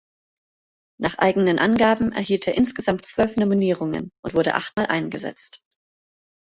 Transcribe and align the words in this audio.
Nach 0.99 1.19
eigenen 1.19 1.59
Angaben 1.59 2.11
erhielt 2.11 2.47
er 2.47 2.55
insgesamt 2.57 3.05
zwölf 3.05 3.35
Nominierungen 3.37 4.09
und 4.25 4.33
wurde 4.33 4.55
achtmal 4.55 4.87
eingesetzt. 4.87 5.61